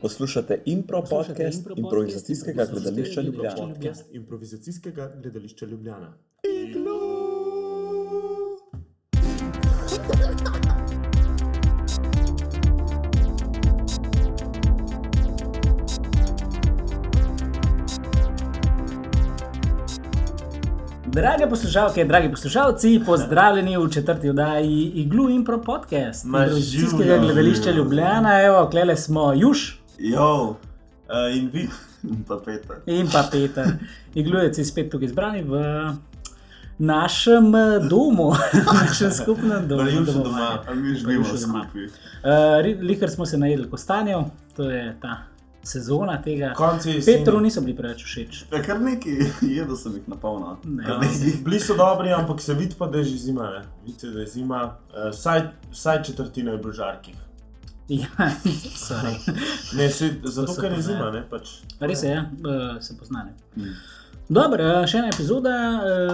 [0.00, 3.56] Poslušate Impro podcast improvizacijskega gledališča Ljubljana.
[3.56, 6.12] Podcast improvizacijskega gledališča Ljubljana.
[21.06, 28.42] Drage poslušalke, dragi poslušalci, pozdravljeni v četrti oddaji Iglu Impro podcast improvizacijskega gledališča Ljubljana.
[28.42, 30.56] Evo, klele smo Juž Jo,
[31.08, 31.68] uh, in vi,
[32.28, 32.76] pa Peter.
[32.86, 33.76] in pa Peter.
[34.14, 35.60] Iglujeci spet tukaj zbrani v
[36.80, 39.84] našem eh, domu, v našem skupnem domu.
[39.84, 40.24] Juž domovanja.
[40.24, 41.84] doma, a mi živimo skupaj.
[42.24, 44.24] Uh, Likar smo se najedli kostanjev,
[44.56, 45.18] to je ta
[45.62, 46.54] sezona tega.
[46.56, 48.44] Konci Petru niso bili preveč všeč.
[48.52, 49.12] Ja, kar nekaj
[49.58, 50.98] jedel sem jih Kar ja.
[50.98, 51.44] nekaj.
[51.44, 53.50] Bili so dobri, ampak se vidi pa, da je že zima.
[53.50, 53.62] ne.
[53.84, 57.14] Vidite, da je zima, uh, vsaj, vsaj četrtina je bilo žarkih.
[57.90, 58.06] Ja,
[58.76, 59.16] sorry.
[59.76, 61.56] Ne, se, zato, ker je zima, ne pač.
[61.80, 62.26] Res je, ja,
[62.80, 63.32] se poznane.
[63.56, 63.72] Mm.
[64.30, 65.52] Dobro, še ena epizoda,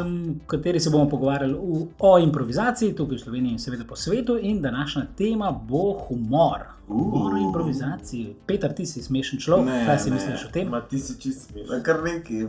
[0.00, 0.12] v
[0.48, 4.38] kateri se bomo pogovarjali v, o improvizaciji, tukaj v Sloveniji in seveda po svetu.
[4.40, 6.64] In današnja tema bo humor.
[6.86, 7.42] Humor v Uh.
[7.42, 8.36] improvizaciji.
[8.46, 10.16] Peter, ti si smešen človek, Ne, kaj si ne.
[10.16, 10.70] misliš o tem?
[10.70, 11.68] Ma ti si čist smešen.
[11.68, 12.46] Ja, kar nekaj.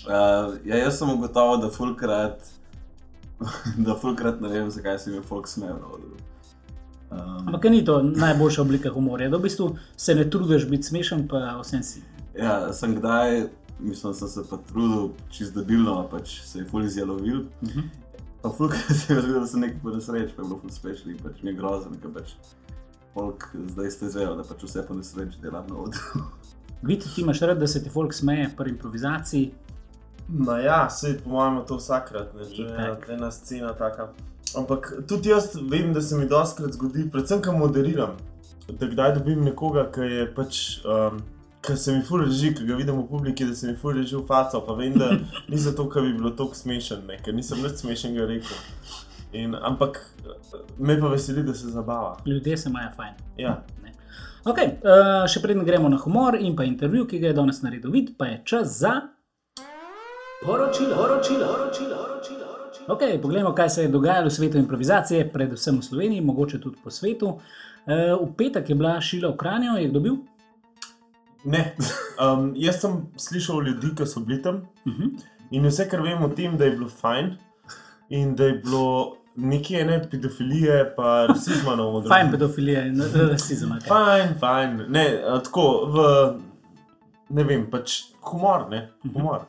[0.00, 2.50] Uh, ja, jaz sem ugotovil, da fulkrat,
[3.86, 5.78] da fulkrat ne vem, zakaj se mi folk smejal.
[7.10, 11.28] Um, Ampak ni to najboljša oblika humorja, da v bistvu se ne trudiš biti smešen,
[11.28, 12.02] pa vsem si.
[12.38, 13.48] ja, sem kdaj,
[13.80, 17.40] mislim, sem se pa trudil čist debilno, pač se je ful izjalovil.
[17.62, 17.82] Uh -huh.
[18.42, 21.18] Pa fulkrat se je zgodilo, da sem nekaj ponesreč, pa je bilo ful smešno in
[21.18, 22.30] pač mi je grozen, ker pač
[23.14, 26.00] folk zdaj ste izvejo, da pač vse ponesreč delam na odru.
[26.82, 29.52] Vidi, ti imaš rad, da se ti folk smeje pri improvizaciji.
[30.28, 34.12] Ma ja, se po mojem je to vsakrat, ne, to je ena, ena scena taka.
[34.56, 38.16] Ampak tudi jaz vem, da se mi doskrat zgodi, predvsem, ko moderiram,
[38.68, 40.64] da kdaj dobim nekoga, ki je pač.
[40.84, 41.22] Um,
[41.60, 44.14] Ker se mi ful reži, ki ga vidim v publiki, da se mi ful reži
[44.16, 45.10] v faco, pa vem, da
[45.52, 48.62] ni zato, ker bi bilo tako smešen, ne, ker nisem nič smešnega rekel.
[49.36, 50.00] In, ampak
[50.78, 52.16] me pa veseli, da se zabava.
[52.24, 53.20] Ljudje se imajo fajn.
[53.44, 53.58] Ja.
[53.84, 53.92] Ne.
[54.48, 57.92] Okay, uh, še preden gremo na humor in pa intervju, ki ga je danes naredil
[57.92, 58.94] vid, pa je čas za.
[60.40, 62.49] Poročila, poročila, poročila, poročila.
[62.90, 66.90] Okay, poglejmo, kaj se je dogajalo v svetu improvizacije, predvsem v Sloveniji, mogoče tudi po
[66.90, 67.28] svetu.
[67.28, 70.16] Uh, v petek je bila šila v Kranju, je kdo bil?
[71.44, 71.76] Ne,
[72.24, 75.10] um, jaz sem slišal ljudi, ki so bili tam Uh -huh.
[75.50, 77.36] in vse, kar vem o tem, da je bilo fajn
[78.08, 82.08] in da je bilo nekaj ene pedofilije, pa rasizma na odru.
[82.08, 83.70] Fajn pedofilija in rasizem.
[83.70, 83.88] Okay.
[83.88, 84.84] Fajn, fajn.
[84.88, 85.98] Ne, tako v.
[87.28, 89.40] Ne vem, pač humor, ne, humor.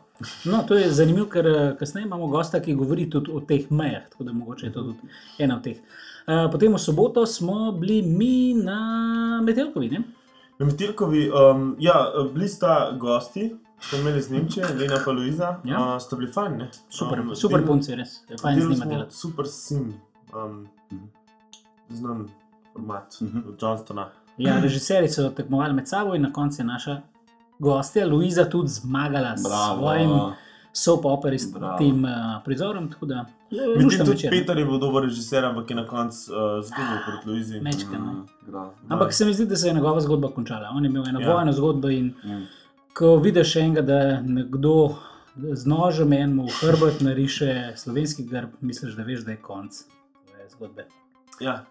[0.46, 4.10] No, to je zanimivo, ker eh, kasneje imamo gosta, ki govori tudi o teh mejah,
[4.10, 4.98] tako da mogoče je to tudi
[5.40, 5.78] ena od teh.
[6.22, 8.78] Uh, potem v soboto smo bili mi na
[9.42, 9.90] Metelkovi.
[9.90, 10.04] Ne?
[10.60, 11.96] Na Metilkovi, um, ja,
[12.34, 15.80] bili sta gosti, smo imeli z Nemčije, Lena pa Luiza, Ja.
[15.88, 16.70] uh, sta bili fajn, ne.
[16.90, 18.20] Super, Um, super del- punci, res.
[18.42, 19.16] Fajn z njima delati.
[19.16, 19.94] Super sim,
[20.36, 20.68] um,
[21.90, 22.28] znan
[22.74, 23.38] format Mhm.
[23.40, 24.10] od Johnstona.
[24.38, 27.02] Ja, režiserji so tekmovali med sabo in na koncu je naša
[27.62, 29.78] gostja Luiza tudi zmagala s Bravo.
[29.78, 30.12] svojim
[30.74, 32.10] soap operistim uh,
[32.46, 32.90] prizorom.
[32.90, 33.26] Tako da,
[33.78, 34.30] lušten tudi večer.
[34.32, 37.60] Peter je bil dober režiser, ampak je na koncu uh, zgubil proti Luizi.
[37.62, 38.00] Mečka.
[38.00, 38.72] Mm, grozno.
[38.90, 40.72] Ampak se mi zdi, da se je njegova zgodba končala.
[40.72, 41.34] On je imel eno Ja.
[41.34, 42.46] vojno zgodbo in Mm.
[42.94, 44.96] ko vidiš enega, da nekdo
[45.54, 49.72] z nožem enemu v hrbet nariše slovenski grb, misliš, da veš, da je konc
[50.50, 50.86] zgodbe.
[51.40, 51.66] Ja,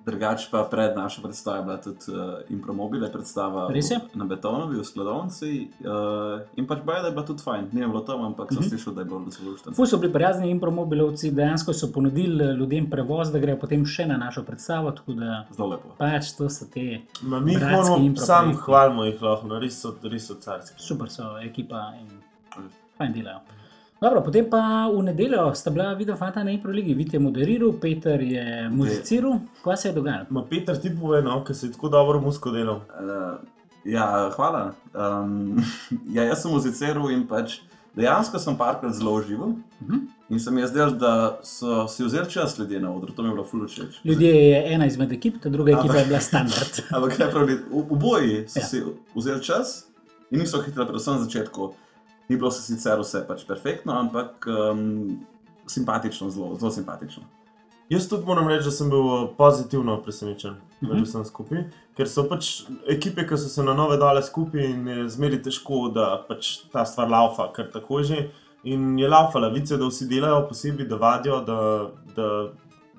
[0.00, 2.16] Drugač pa pred našo predstavo je bila tudi uh,
[2.48, 3.76] Impromobile predstava v-
[4.14, 5.68] na Betonovi v Skladovnici.
[5.78, 7.68] Uh, in pač boje, da je bila tudi fajn.
[7.70, 8.68] Ni bilo tam, ampak sem Mhm.
[8.70, 9.72] slišal, da je bilo zelo luštno.
[9.72, 12.20] Ful so bili prijazni in promobilovci, dejansko so ponudili
[12.54, 14.90] ljudem prevoz, da grejo potem še na našo predstavo.
[14.90, 15.92] Tako da Zelo lepo.
[15.96, 19.92] pač to so te Ma mi jih moramo, sam hvalimo jih lahko, no, res so,
[20.02, 20.80] res so carski.
[20.80, 22.08] super so ekipa in
[22.98, 23.40] fajn delajo.
[24.00, 28.20] Dobro, potem pa v nedeljo sta bila video fanta na Improligi, Vite je moderiral, Peter
[28.20, 29.40] je muziciral.
[29.64, 30.26] Kaj se je dogajalo?
[30.30, 32.80] Ma Peter, ti povej, no, ker si tako dobro musko delal.
[32.96, 33.36] Uh,
[33.84, 34.72] ja, hvala.
[34.94, 35.60] Um,
[36.16, 37.58] ja, jaz sem muziciral in pač
[37.96, 39.52] dejansko sem parkrat zelo užival.
[39.84, 40.00] Mhm.
[40.30, 41.12] In se mi je zdelo, da
[41.42, 44.00] so si vzeli čas ljudje na odru, to mi je bilo ful všeč.
[44.04, 46.80] Ljudje je ena izmed ekip, ta druga ekipa je bila standard.
[46.96, 47.58] Ampak kaj pravi,
[47.90, 48.66] oboji so Ja.
[48.66, 48.82] si
[49.14, 49.86] vzeli čas
[50.30, 51.72] in niso hiteli, predvsem na začetku.
[52.30, 55.18] Ni bilo se sicer vse pač perfektno, ampak um,
[55.66, 57.22] simpatično, zelo, zelo simpatično.
[57.90, 61.02] Jaz tudi moram reči, da sem bil uh, pozitivno presenečen med Mhm.
[61.04, 61.64] vsem skupaj,
[61.98, 65.88] ker so pač ekipe, ki so se na nove dale skupaj in je zmeri težko,
[65.90, 68.28] da pač ta stvar laufa, ker tako že.
[68.64, 71.58] In je laufala, vice, da vsi delajo posebej, da vadijo, da,
[72.16, 72.26] da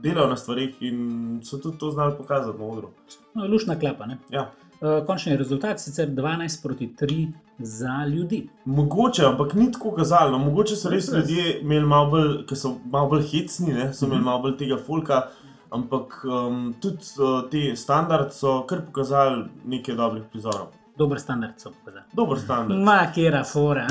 [0.02, 2.90] delajo na stvarih in so tudi to znali pokazati na odru.
[3.36, 4.06] No, lušna klapa.
[4.06, 4.18] Ne?
[4.30, 4.52] Ja.
[4.82, 7.28] Uh, končni rezultat sicer 12 proti 3
[7.60, 8.48] za ljudi.
[8.66, 10.38] Mogoče, ampak ni tako kazalo.
[10.38, 13.92] Mogoče so res ljudje imeli malo bolj, ki so malo bolj hecni, ne?
[13.94, 15.22] so imeli malo bolj tega folka.
[15.70, 20.74] Ampak um, tudi uh, ti standardi so kar pokazali nekaj dobrih prizorov.
[20.98, 22.10] Dober standard so pokazali.
[22.14, 22.82] Dober standard.
[22.82, 23.86] Ma, kera fora.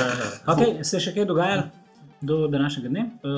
[0.52, 1.83] Okay, se je še kaj dogajalo
[2.24, 3.10] do današnjega dne?
[3.22, 3.30] Uh,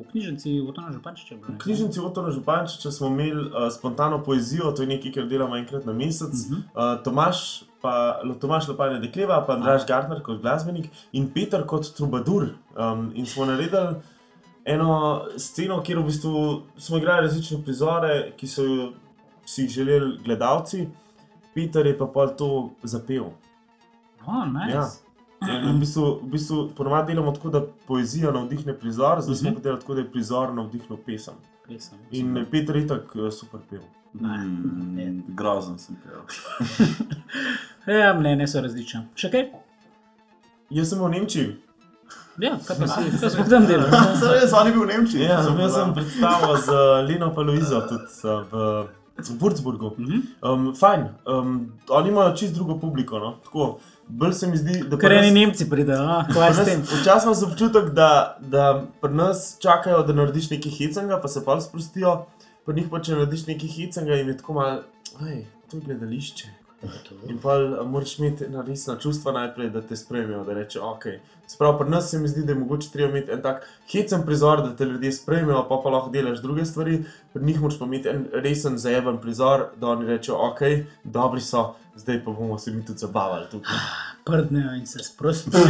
[0.00, 1.34] v knjižnici Otona Župančiča.
[1.48, 5.84] V knjižnici Otona Župančiča smo imeli uh, spontano poezijo, to je nekaj, kar delamo enkrat
[5.86, 6.32] na mesec.
[6.48, 6.54] Mhm.
[6.54, 12.48] Uh, Tomaš, pa, Tomaš Lopanje Dekleva, pa Andraš Gardner kot glasbenik in Peter kot trubadur.
[12.76, 14.00] Um, in smo naredili
[14.64, 18.62] eno sceno, kjer v bistvu smo igrali različne prizore, ki so
[19.46, 20.88] si jih želeli gledalci.
[21.54, 23.32] Peter je pa pol to zapel.
[24.26, 24.76] Oh, nice.
[24.76, 24.88] Ja.
[25.42, 29.54] In v bistvu, v bistvu ponovadi delamo tako, da poezija navdihne prizor, zdaj smo Mhm.
[29.54, 31.34] pa delali tako, da je prizor navdihnil pesem.
[31.64, 31.98] Pesem.
[32.12, 33.80] In Peter je tako super pel.
[34.14, 36.20] Mm, grozen sem pil.
[37.88, 39.04] Ja, mnenje so različna.
[39.14, 39.46] Še kaj?
[40.70, 41.56] Jaz sem v Nemčiji.
[42.38, 43.90] Ja, kaj pa si, kaj smo tam delali?
[44.32, 45.22] Res, on je bil v Nemčiji.
[45.22, 46.76] Ja, sem, jaz sem predstavil z
[47.08, 48.86] Leno Paloizo tudi uh,
[49.18, 49.92] v Würzburgu.
[49.98, 50.20] Mhm.
[50.42, 53.18] Um, fajn, um, oni imajo čist drugo publiko.
[53.18, 53.36] No?
[53.44, 53.78] Tako,
[54.08, 56.80] bolj se mi zdi, da Ker pri eni nas- Nemci pridejo, pri kaj s tem?
[56.82, 58.08] Včasih imam občutek, da,
[58.40, 58.64] da
[59.00, 62.26] pri nas čakajo, da narediš nekaj hecanga, pa se pa sprostijo.
[62.64, 64.82] Pri njih pa če narediš nekaj hecanga, jim je tako malo,
[65.20, 66.61] hej, to je gledališče.
[67.28, 71.04] In pa moraš imeti ena resna čustva najprej, da te sprejmejo, da rečejo, ok.
[71.46, 74.62] Sprav, pri nas se mi zdi, da je mogoče treba imeti en tak hecen prizor,
[74.62, 77.04] da te ljudje sprejmejo, pa pa lahko delaš druge stvari.
[77.32, 80.60] Pri njih moraš pa imeti en resen zajeben prizor, da oni rečejo, ok,
[81.04, 83.76] dobri so, zdaj pa bomo se mi tudi zabavali tukaj.
[84.26, 85.60] Prdnejo in se sprostijo.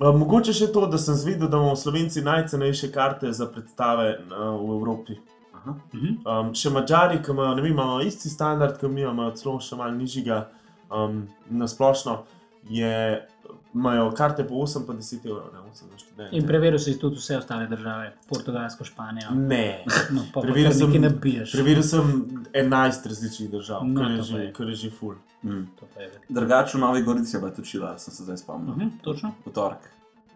[0.00, 4.54] Uh, mogoče še to, da sem zvedel, da imamo Slovenci najcenejše karte za predstave uh,
[4.60, 5.18] v Evropi.
[5.60, 5.74] Aha.
[5.92, 6.16] Mhm.
[6.24, 9.76] Um, še Mačari, ki imajo, ne vem, imajo isti standard, kot mi, imajo celo še
[9.76, 10.46] malo nižjega,
[10.90, 12.22] um, na splošno,
[12.70, 13.26] je,
[13.74, 16.32] imajo karte po 8, pa 10 evrov, ne 8 za študente.
[16.32, 19.30] In preveril si tudi vse ostale države, Portugalsko, Španijo.
[19.32, 19.84] Ne.
[20.10, 21.52] No, pa, Preveril sem- nekaj nabiješ.
[21.52, 22.10] Preveril sem
[22.54, 24.52] 11 različnih držav, No, kar, je že, je.
[24.52, 25.14] kar je že full.
[25.42, 25.64] Mm.
[25.78, 26.10] To pa je.
[26.30, 28.74] Drugače v Novi Gorici je bila točila, sem se zdaj spomnil.
[28.74, 29.32] Mhm, točno.
[29.46, 29.84] V torek.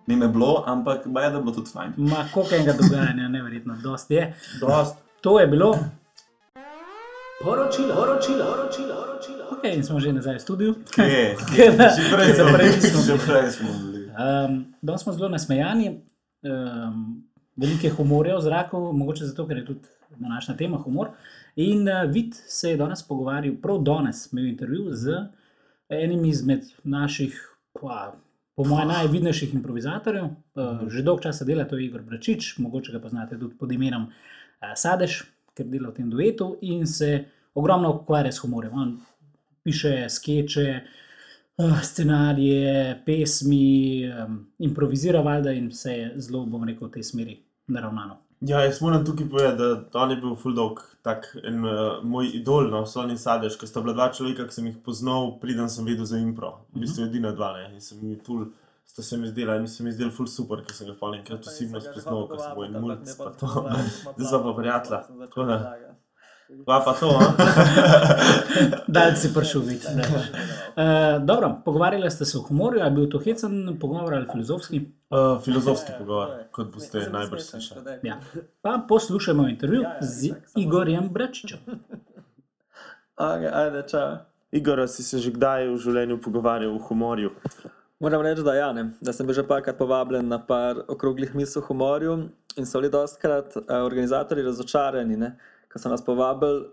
[0.07, 1.95] Ni me bilo, ampak baj da bo tudi fajn.
[1.99, 4.35] Ma, koliko enega dogajanja, neverjetno, dost je.
[4.61, 4.97] Dost.
[5.25, 5.79] To je bilo.
[7.45, 9.45] Poročilo, poročilo, poročilo, poročilo.
[9.53, 10.75] Ok, in smo že nazaj v studiu.
[11.01, 11.33] Je,
[11.97, 13.19] Že prej smo bili.
[13.27, 14.05] prej smo bili.
[14.13, 15.89] Um, danes smo zelo nasmejani,
[16.45, 17.25] um,
[17.57, 19.89] veliko je humorja v zraku, mogoče zato, ker je tudi
[20.21, 21.09] današnja tema humor.
[21.57, 25.25] In uh, Vid se je danes pogovarjal, prav danes imel intervju z
[25.89, 28.13] enim izmed naših, pa,
[28.57, 30.25] po mojem, najvidnejših improvizatorjev.
[30.25, 34.11] Uh, že dolgo časa dela, to je Igor Bračič, mogoče ga poznate tudi pod imenom
[34.77, 35.23] Sadež,
[35.55, 37.25] ker dela v tem duetu in se
[37.55, 38.75] ogromno ukvarja s humorjem.
[38.75, 38.97] On
[39.65, 40.81] piše skeče,
[41.63, 47.39] uh, scenarije, pesmi, um, improvizira valjda in vse je zelo, bom rekel, v tej smeri
[47.67, 48.21] naravnano.
[48.45, 49.63] Ja, jaz moram tukaj povedati,
[49.93, 53.69] da on je bil full dog, tak en uh, moj idol, no, Sonny Sadež, ker
[53.71, 56.59] sta bila dva človeka, ki sem jih poznal, preden sem vedel za impro.
[56.75, 58.51] V bistvu edina dva, ne, in sem mi full,
[58.87, 61.47] sta se mi zdela, in se mi zdel full super, ker sem ga pa enkrat
[61.47, 63.51] osebno spoznal, ker sem bil en mulj, pa to.
[64.15, 65.03] Zdaj sva pa prijatelja.
[65.35, 65.59] Da.
[66.67, 67.33] Pa pa to, a?
[68.95, 69.87] Dalj si prišel videti.
[69.97, 74.81] Uh, dobro, pogovarjali ste se o humorju, ali je bil to hecen pogovor ali filozofski?
[75.11, 77.99] Uh, filozofski pogovor, kot boste najbrž slišali.
[78.03, 78.21] Ja.
[78.63, 81.59] Pa poslušajmo intervju z Igorjem Bračičem.
[83.17, 84.17] Okay, ajde, čau.
[84.53, 87.33] Igor, si se že kdaj v življenju pogovarjal o humorju?
[88.01, 88.89] Moram reči, da ja, ne.
[89.01, 92.15] da sem bil že parkrat povabljen na par okroglih misel o humorju
[92.59, 95.31] in so bili dostkrat uh, organizatori razočarani,
[95.71, 96.67] ko so nas povabili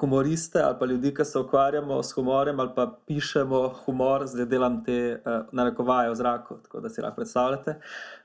[0.00, 4.80] humoriste ali pa ljudi, ki se ukvarjamo s humorjem ali pa pišemo humor, zdaj delam
[4.84, 7.76] te uh, narekovaje v zraku, tako da si lahko predstavljate.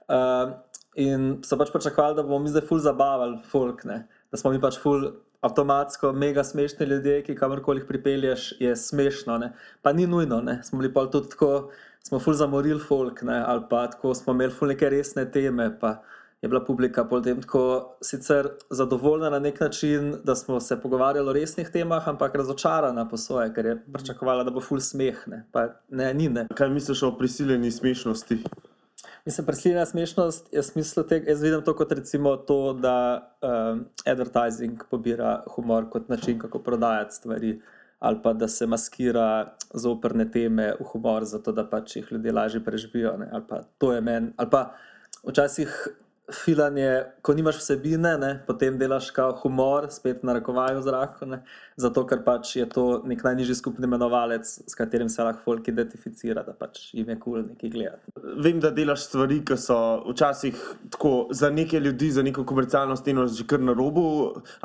[0.07, 0.55] Uh,
[0.95, 4.61] in so pač pričakovali, da bomo mi zdaj ful zabavali folk, ne, da smo mi
[4.61, 5.11] pač ful.
[5.45, 9.35] Avtomatsko, mega smešni ljudje, ki kamorkoli pripelješ, je smešno.
[9.37, 9.51] Ne?
[9.85, 10.55] Pa ni nujno, ne?
[10.63, 11.69] smo bili pa tudi tako,
[12.07, 13.43] smo ful zamorili folk, ne?
[13.47, 16.01] ali pa tako smo imeli ful neke resne teme, pa
[16.41, 21.33] je bila publika potem tako sicer zadovoljna na nek način, da smo se pogovarjali o
[21.33, 25.23] resnih temah, ampak razočarana po svoje, ker je pričakovala, da bo ful smeh.
[25.27, 26.47] Ne, pa ne, ni ne.
[26.55, 28.43] Kaj misliš o prisiljeni smešnosti?
[29.25, 32.95] Mislim, prisiljena smešnost je v smislu tega, jaz vidim to kot recimo to, da
[33.41, 37.61] um, advertising pobira humor kot način, kako prodajati stvari,
[37.99, 42.63] ali pa da se maskira zoprne teme v humor, zato da pač jih ljudje lažje
[42.63, 43.15] preživijo.
[43.31, 44.71] Ali pa to je meni, ali pa
[45.27, 45.87] včasih
[46.33, 51.41] filanje, ko nimaš vsebine, ne, potem delaš kao humor, spet na rekovaju v zraku, ne,
[51.77, 56.43] zato ker pač je to nek najnižji skupni imenovalec, s katerim se lahko folk identificira,
[56.43, 58.15] da pač jim je kul cool nekaj gledati.
[58.41, 59.79] Vem, da delaš stvari, ki so
[60.09, 60.61] včasih
[60.95, 64.05] tako za neke ljudi, za neko komercialno steno že kar na robu,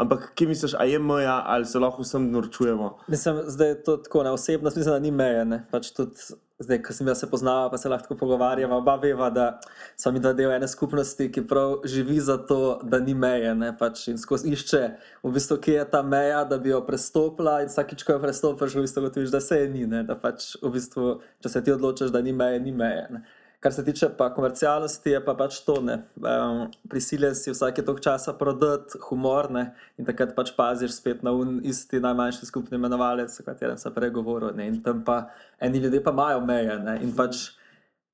[0.01, 2.95] ampak kje misliš, a je meja ali se lahko vsem norčujemo?
[3.09, 5.45] Mislim, zdaj je to tako na osebnost, mislim, da ni meje.
[5.45, 5.65] Ne?
[5.71, 6.17] Pač tudi,
[6.61, 9.61] zdaj, ko sem jaz se poznala, pa se lahko pogovarjava, oba veva, da
[9.97, 13.55] smo mi da del ene skupnosti, ki prav živi za to, da ni meje.
[13.55, 14.83] ne, Pač in skozi išče,
[15.23, 18.77] v bistvu, kje je ta meja, da bi jo prestopila, in vsakič, ko jo prestopiš,
[18.77, 19.87] v bistvu gotoviš, da se je ni.
[19.87, 20.03] Ne?
[20.05, 23.07] Da pač, v bistvu, če se ti odločiš, da ni meje, ni meje.
[23.11, 23.25] Ne?
[23.61, 25.99] Kar se tiče pa komercialnosti, je pa pač to, ne.
[26.17, 29.67] Um, prisiljen si vsake toliko časa prodati humor, ne,
[30.01, 34.15] in takrat pač paziš spet na un isti najmanjši skupni imenovalec, o katerem sem prej
[34.17, 34.55] govoril.
[34.57, 35.27] Ne, in tam pa
[35.61, 36.79] eni ljudje pa imajo meje.
[36.87, 37.51] Ne, in pač,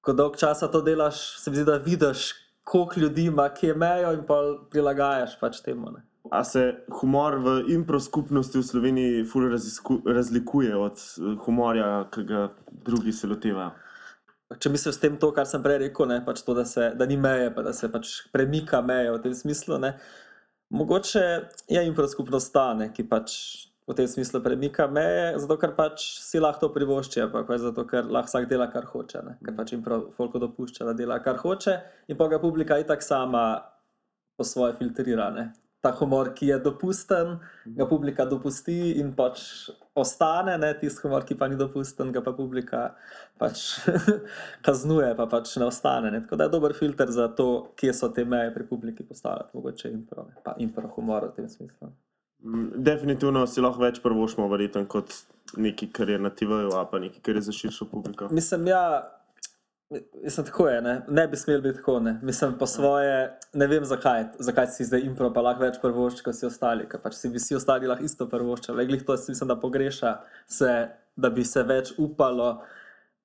[0.03, 2.33] ko dolg časa to delaš, se mi zdi, da vidiš,
[2.67, 4.43] koliko ljudi ima, kje mejo, in pa
[4.75, 5.95] prilagajaš pač temu.
[5.95, 6.03] Ne.
[6.35, 12.27] A se humor v impro skupnosti v Sloveniji ful razisku, razlikuje od eh, humorja, ki
[12.27, 12.49] ga
[12.83, 13.86] drugi se lotevajo?
[14.47, 17.07] Če misliš s tem to, kar sem prej rekel, ne, pač to, da, se, da
[17.11, 19.79] ni meje, pa da se pač premika meje v tem smislu.
[19.83, 19.97] Ne.
[20.71, 21.25] Mogoče
[21.71, 23.35] je impro skupnost ta, ne, ki pač
[23.87, 28.07] v tem smislu premika meje, zato ker pač si lahko to privošči, pač zato ker
[28.07, 29.23] lahko vsak dela, kar hoče.
[29.27, 29.35] Ne.
[29.43, 31.75] Ker pač impro folko dopušča, da dela, kar hoče,
[32.07, 33.43] in pa ga publika itak sama
[34.39, 35.27] po svoje filtrira.
[35.35, 35.49] Ne.
[35.83, 37.35] Ta humor, ki je dopusten,
[37.79, 42.35] ga publika dopusti in pač ostane, ne tisti humor, ki pa ni dopusten, ga pa
[42.37, 42.83] publika
[43.41, 43.65] pač
[44.67, 46.13] kaznuje, pa pač ne ostane.
[46.13, 46.23] Ne.
[46.25, 49.93] Tako da je dober filter za to, kje so te meje pri publiki postavljati, mogoče
[49.93, 50.37] impro, ne.
[50.45, 51.91] pa impro humor v tem smislu.
[52.45, 55.15] Mm, Definitivno si lahko več prvošmo verjeten kot
[55.57, 58.29] nekaj, kar je na TV-ju, a pa nekaj, kar je za širšo publiko.
[58.31, 58.83] Mislim, ja,
[60.25, 62.01] mislim, tako je, ne, ne bi smel biti tako.
[62.01, 62.19] Ne.
[62.23, 66.35] Mislim, po svoje, ne vem zakaj, zakaj si zdaj impro, pa lahko več prvošči kot
[66.35, 68.87] vsi ostali, ker pač si bi vsi ostali lahko isto prvoščili.
[68.87, 70.17] Glih to si mislim, da pogreša
[70.47, 70.73] se,
[71.17, 72.57] da bi se več upalo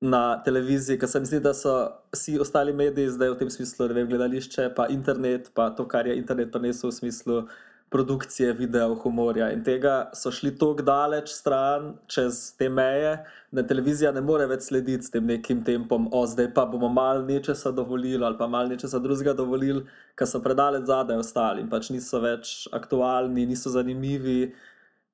[0.02, 1.76] na televiziji, ker se mi zdi, da so
[2.14, 6.10] vsi ostali mediji zdaj v tem smislu, ne vem, gledališče, pa internet, pa to, kar
[6.10, 7.44] je internet prinesel v smislu
[7.92, 9.50] produkcije, videa, humorja.
[9.52, 13.18] In tega so šli tako daleč stran, čez te meje,
[13.52, 17.26] da televizija ne more več slediti s tem nekim tempom, o zdaj pa bomo malo
[17.28, 19.84] nečesa dovolili ali pa malo nečesa drugega dovolili,
[20.16, 24.54] ker so predaleč zadaj ostali in pač niso več aktualni, niso zanimivi.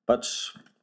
[0.06, 0.30] Pač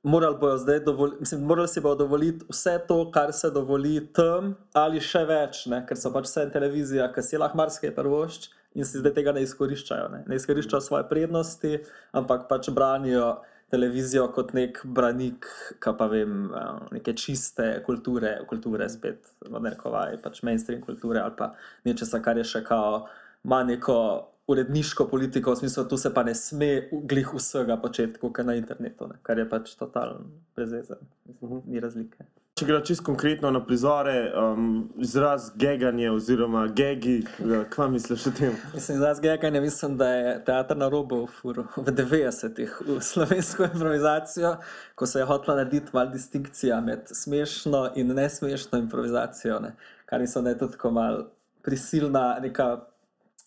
[0.03, 4.51] morali bojo zdaj dovoliti, mislim, morali si bojo dovoliti vse to, kar se dovoli tam,
[4.75, 5.79] ali še več, ne?
[5.87, 9.43] ker so pač vse televizija, ki si lahko marsikaj prvošč in si zdaj tega ne
[9.45, 10.07] izkoriščajo.
[10.13, 11.79] Ne, ne izkoriščajo svoje prednosti,
[12.15, 13.37] ampak pač branijo
[13.73, 15.47] televizijo kot nek branik,
[15.79, 21.33] ka pa vem, eh, neke čiste kulture, kulture spet, v nekovaj, pač mainstream kulture ali
[21.37, 21.53] pa
[21.85, 23.07] nečesa, kar je še kao,
[23.45, 23.97] ima neko
[24.47, 28.55] uredniško politiko, v smislu, tu se pa ne sme glih vsega početi, kot je na
[28.55, 32.25] internetu, ne, kar je pač totalno brezezen, Mislim, ni razlike.
[32.55, 34.67] Če gre čisto konkretno na prizore, um,
[35.03, 38.53] izraz geganje oziroma gegi, eh, kva misliš o tem?
[38.73, 43.67] Mislim, za zgeganje mislim, da je teater na robu v, furu, v 90-ih v slovensko
[43.67, 44.53] improvizacijo,
[44.95, 49.73] ko se je hotela narediti malo distinkcija med smešno in nesmešno improvizacijo, ne.
[50.05, 51.27] kar mislim, da je tudi tako malo
[51.63, 52.69] prisilna neka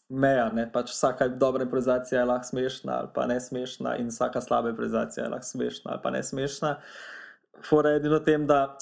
[0.09, 0.51] meja.
[0.53, 0.69] Ne.
[0.73, 5.33] Pač vsaka dobra improvizacija je lahko smešna ali pa nesmešna in vsaka slaba improvizacija je
[5.33, 6.77] lahko smešna ali pa nesmešna.
[7.65, 8.77] Fora je edino tem, da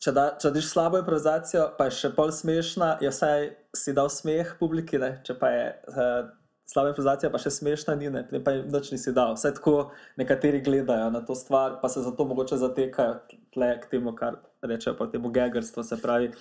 [0.00, 4.10] če, da, če daš slabo improvizacijo, pa je še pol smešna, je vsaj si dal
[4.12, 5.18] smeh publiki, ne?
[5.26, 6.28] če pa je uh,
[6.70, 8.24] slaba improvizacija, pa še smešna, ni, ne?
[8.28, 9.36] potem pa jim nič nisi dal.
[9.38, 9.76] Vse tako
[10.20, 13.18] nekateri gledajo na to stvar, pa se zato mogoče zatekajo
[13.54, 16.32] tle k temu, kar rečejo temu gegerstvu, se pravi.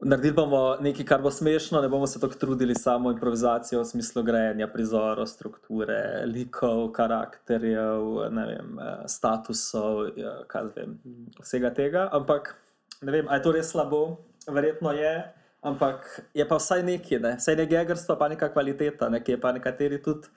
[0.00, 4.22] Naredili bomo nekaj, kar bo smešno, ne bomo se tako trudili samo improvizacijo v smislu
[4.22, 10.36] grajenja prizorov, strukture, likov, karakterjev, vem, eh, statusov, ja,
[10.76, 11.00] vem,
[11.42, 12.08] vsega tega.
[12.12, 12.54] Ampak
[13.02, 14.02] ne vem, ali je to res slabo,
[14.46, 15.14] verjetno je,
[15.62, 17.36] ampak je pa vsaj nekaj, ne?
[17.42, 19.22] vsaj nekaj gegerstva, pa neka kvaliteta, ne?
[19.24, 20.30] ki je pa nekateri tudi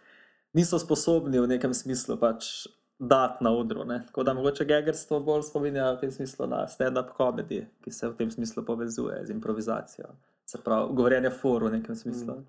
[0.58, 2.66] niso sposobni v nekem smislu pač
[3.02, 3.86] dati na odru.
[3.86, 4.04] Ne?
[4.08, 8.14] Tako da mogoče gegerstvo bolj spominja v tem smislu na stand-up komedij, ki se v
[8.18, 10.14] tem smislu povezuje z improvizacijo.
[10.46, 12.36] Se pravi, govorjenje foru v nekem smislu.
[12.36, 12.46] Mm.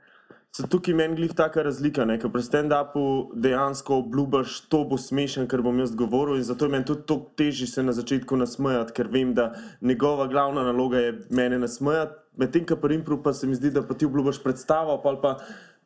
[0.52, 5.62] Se tukaj meni glih taka razlika, ker pri stand-upu dejansko obljubiš, to bo smešen, ker
[5.64, 9.08] bom jaz govoril in zato je meni tudi toliko težje se na začetku nasmejati, ker
[9.08, 13.56] vem, da njegova glavna naloga je mene nasmejati, medtem ko pri impru pa se mi
[13.56, 15.38] zdi, da pa ti obljubiš predstavo, pol pa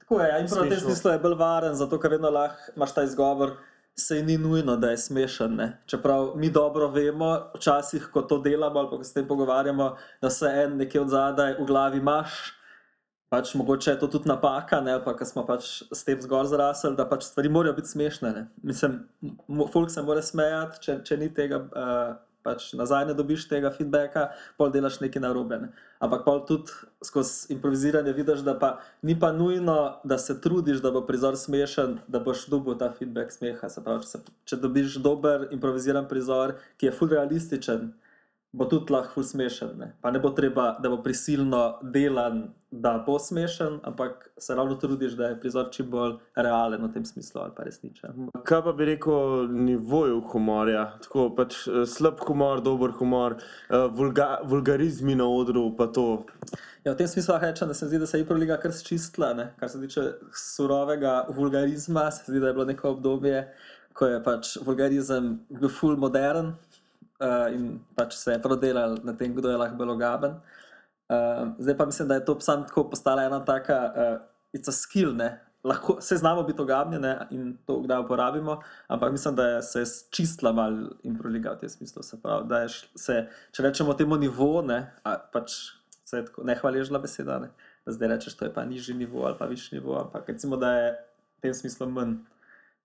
[0.07, 2.93] Tako je, ja, in v tem smislu je bolj varen, zato ker vedno lahko imaš
[2.95, 3.57] ta izgovor,
[3.99, 5.55] se ni nujno, da je smešen.
[5.55, 5.83] Ne?
[5.87, 10.31] Čeprav mi dobro vemo, včasih, ko to delamo ali ko se s tem pogovarjamo, da
[10.31, 12.57] se en nekje od zadaj v glavi imaš
[13.29, 16.95] pač mogoče je to tudi napaka, ne, pa ker smo pač s tem zgor zrasli,
[16.97, 18.33] da pač stvari morajo biti smešne.
[18.37, 18.45] Ne.
[18.63, 19.01] Mislim,
[19.73, 22.15] folk se mora smejati, če, če ni tega, uh,
[22.47, 24.29] pač nazaj ne dobiš tega feedbacka,
[24.61, 25.59] pol delaš nekaj narobe.
[25.65, 25.73] Ne.
[26.03, 26.73] Ampak pol tudi
[27.05, 31.99] skozi improviziranje vidiš, da pa ni pa nujno, da se trudiš, da bo prizor smešen,
[32.07, 33.71] da boš dobil ta feedback smeha.
[33.73, 37.91] Se pravi, če, se, če dobiš dober improviziran prizor, ki je full realističen,
[38.57, 39.75] bo tudi lahko ful smešen.
[39.79, 39.91] Ne?
[40.01, 45.13] Pa ne bo treba, da bo prisilno delan, da bo smešen, ampak se ravno trudiš,
[45.17, 48.31] da je prizor čim bolj realen v tem smislu ali pa resničen.
[48.49, 54.39] Kaj pa bi rekel, nivoju humorja, tako pač eh, slab humor, dober humor, eh, vulga,
[54.45, 56.25] vulgarizmi na odru, pa to.
[56.85, 58.73] Ja, v tem smislu lahko rečem, da se mi zdi, da se je Iproliga kar
[58.73, 59.35] sčistila.
[59.37, 59.51] Ne?
[59.61, 63.49] Kar se tiče surovega vulgarizma, se zdi, da je bilo neko obdobje,
[63.97, 66.53] ko je pač vulgarizem bil full modern
[67.21, 70.39] uh, in pač se je prodelal na tem, kdo je lahko belogaben.
[71.07, 74.17] Uh, zdaj pa mislim, da je to sam tako postala ena taka, uh,
[74.53, 75.41] it's a skill, ne.
[75.67, 79.81] Lahko se znamo biti ogabni ne, in to kdaj uporabimo, ampak mislim, da je se
[79.81, 82.03] je čistila malo improliga v tem smislu.
[82.03, 83.17] Se pravi, da je se,
[83.53, 84.93] če rečemo temu nivo, ne,
[85.33, 85.57] pač
[86.07, 87.51] se je tako nehvaležna beseda, ne,
[87.87, 90.71] da zdaj rečeš, to je pa nižji nivo ali pa višji nivo, ampak recimo, da
[90.73, 92.21] je v tem smislu manj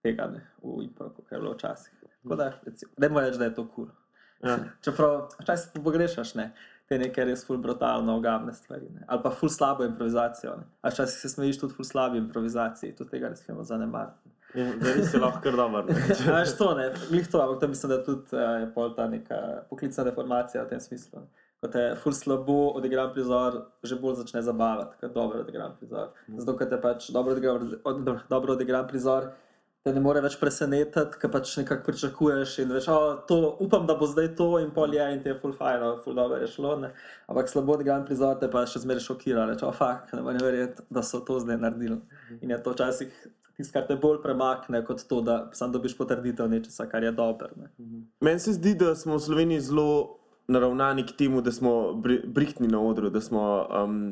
[0.01, 1.93] tega ne, v impro, kot je bilo včasih.
[2.23, 3.85] Tako da, recimo, ne moreš reči, da je to kul.
[3.85, 4.00] Cool.
[4.43, 4.57] Ja.
[4.81, 6.51] Čeprav včasih pogrešaš ne,
[6.89, 8.89] te neke res ful brutalno ogabne stvari.
[8.93, 9.05] Ne.
[9.07, 10.55] Ali pa ful slabo improvizacijo.
[10.57, 10.67] Ne.
[10.81, 14.31] A včasih se smejiš tudi ful slabi improvizaciji, tudi tega ne smemo zanemariti.
[14.53, 15.85] Zdaj si lahko kar dober.
[15.87, 15.93] ne.
[16.35, 19.37] Veš to, ne, glih to, ampak to mislim, da tudi uh, je pol ta neka
[19.69, 21.23] poklicna deformacija v tem smislu.
[21.61, 26.09] Ko te ful slabo odigran prizor, že bolj začne zabavati, kot dobro odigran prizor.
[26.27, 29.29] Zato, ker te pač dobro odigran, od, dobro odigran prizor,
[29.81, 32.87] te ne more več presenetiti, ker pač nekako pričakuješ in veš,
[33.29, 36.17] to, upam, da bo zdaj to in pol je in ti je full fajn, full
[36.17, 36.75] dobro je šlo.
[36.83, 36.91] Ne?
[37.31, 40.85] Ampak slabo odigran prizor te pa še zmeraj šokira, reče, oh, fakt, ne morem verjeti,
[40.93, 41.97] da so to zdaj naredili.
[42.41, 43.09] In je to včasih
[43.57, 47.49] tisto, kar te bolj premakne, kot to, da sam dobiš potrditev nečesa, kar je dobro.
[47.57, 47.73] Ne?
[48.21, 49.87] Meni se zdi, da smo v Sloveniji zelo
[50.51, 54.11] naravnani k temu, da smo bri- brihtni na odru, da smo um,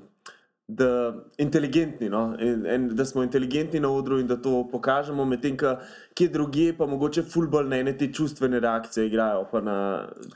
[0.70, 2.36] da inteligentni, no?
[2.40, 5.72] in, in, da smo inteligentni na odru in da to pokažemo, medtem ko
[6.14, 9.78] kje drugje pa mogoče fulbol na ene te čustvene reakcije igrajo, pa na,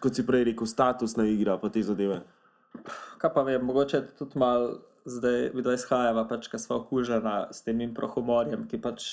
[0.01, 2.23] kot si prej rekel, statusna igra, pa te zadeve.
[3.21, 4.71] Kaj pa vem, mogoče tudi malo
[5.05, 9.11] zdaj, vidno izhajava, pač, ker smo okužena s tem improhumorjem, ki pač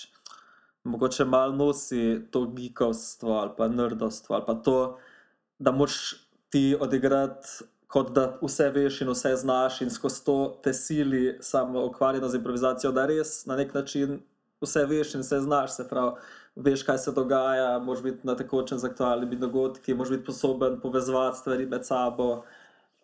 [0.88, 4.78] mogoče malo nosi to gikovstvo ali pa nerdovstvo ali pa to,
[5.58, 6.14] da moš
[6.48, 11.84] ti odigrati kot da vse veš in vse znaš in skozi to te sili samo
[11.86, 14.20] ukvarjeno z improvizacijo, da res na nek način
[14.62, 16.12] vse veš in vse znaš, se pravi,
[16.56, 21.38] veš, kaj se dogaja, moš biti na tekočem z aktualnimi dogodki, moš biti sposoben povezovati
[21.38, 22.44] stvari med sabo,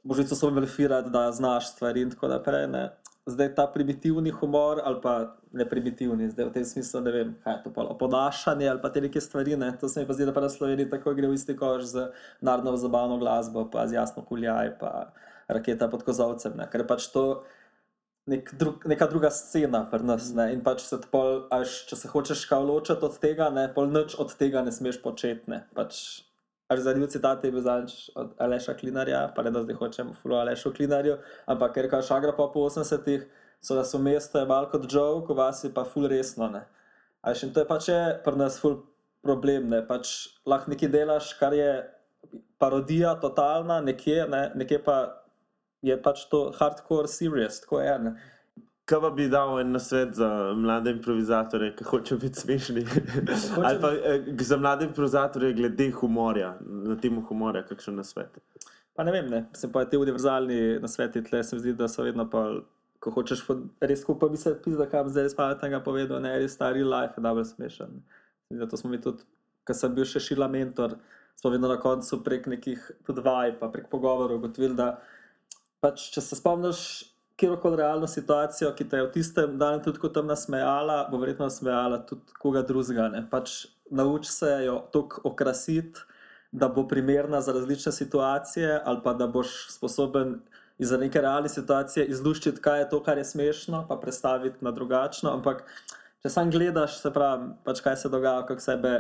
[0.03, 2.67] moš biti sposoben verifirati, da znaš stvari in tako naprej.
[2.69, 2.85] Ne.
[3.27, 7.57] Zdaj ta primitivni humor, ali pa ne primitivni, zdaj v tem smislu ne vem, kaj
[7.57, 9.73] je to polo, podašanje ali pa te neke stvari, ne.
[9.81, 12.07] to se mi pa zdi, da pa na Sloveniji tako gre v isti koš z
[12.41, 15.11] narodno zabavno glasbo, pa z jasno kuljaj, pa
[15.49, 16.71] raketa pod kozovcem, ne.
[16.71, 17.43] ker pač to
[18.27, 20.31] nek drug, neka druga scena pri nas.
[20.35, 20.51] Ne?
[20.55, 24.19] In pač se pol, až, če se hočeš kaj ločiti od tega, ne, pol nič
[24.23, 25.47] od tega ne smeš početi.
[25.51, 25.63] Ne?
[25.79, 26.26] Pač,
[26.69, 30.41] Až zanimiv citat je bil zadnjič od Aleša Klinarja, pa ne da zdaj hočem fulo
[30.43, 33.23] Alešu Klinarju, ampak ker kaže Šagra pa po 80-ih,
[33.63, 36.51] so da so mesto je malo kot joke, vas je pa ful resno.
[36.51, 36.67] Ne?
[37.23, 38.83] A veš, in to je pač je pri nas ful
[39.23, 39.83] problem, ne?
[39.87, 41.71] pač lahko nekaj delaš, kar je
[42.59, 44.51] parodija totalna, nekje, ne?
[44.59, 44.99] nekje pa
[45.87, 47.99] je pač to hardcore serious, tako je.
[47.99, 48.17] Ne?
[48.87, 52.85] Kaj pa bi dal en nasvet za mlade improvizatorje, ki hočejo biti smešni?
[53.67, 58.39] Ali pa eh, za mlade improvizatorje glede humorja, na temu humorja, kakšen nasvet?
[58.95, 59.41] Pa ne vem, ne.
[59.53, 62.45] se pa ti univerzalni nasveti tle, se mi zdi, da so vedno pa,
[63.03, 63.43] ko hočeš
[63.81, 67.27] res skupaj bi se pizda, kam zdaj res pametnega povedal, ne, res stari life je
[67.27, 67.99] dobro smešen.
[68.63, 69.27] Zato smo mi tudi,
[69.67, 70.95] ko sem bil še šila mentor,
[71.35, 74.93] smo vedno na koncu prek nekih tudi vaj, pa prek pogovorov ugotovili, da
[75.83, 76.87] pač, če se spomniš
[77.37, 81.51] kjerkoli realno situacijo, ki te je v tistem dnevu tudi ko tam nasmejala, bo verjetno
[81.51, 83.11] nasmejala tudi koga drugega.
[83.31, 86.01] Pač nauči se jo tako okrasiti,
[86.53, 90.41] da bo primerna za različne situacije, ali pa da boš sposoben
[90.79, 95.33] iz neke realne situacije izluščiti, kaj je to, kar je smešno, pa predstaviti na drugačno.
[95.37, 95.65] Ampak,
[96.23, 98.97] če sam gledaš, se pravi, pač kaj se dogaja, kako sebe.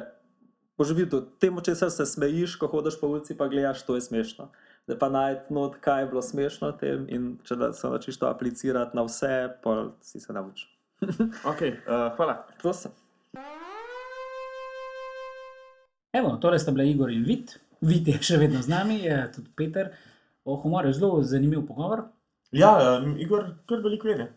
[0.76, 4.50] Boš videl, temu, če se smejiš, ko hodiš po ulici, pa gledaš, to je smešno.
[4.86, 8.20] Zdaj pa najti not, kaj je bilo smešno v tem, in če da se naučiš
[8.22, 10.68] to aplicirati na vse, pa si se nauči.
[11.50, 12.36] Okay, uh, hvala.
[12.62, 12.92] Prosim.
[16.12, 17.56] Evo, torej sta bila Igor in Vid.
[17.82, 19.90] Vid je še vedno z nami, je tudi Peter.
[20.46, 22.04] O humorju zelo zanimiv pogovor.
[22.54, 24.28] Ja, um, Igor, kar veliko vede.